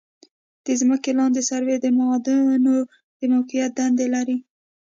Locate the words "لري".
4.15-4.37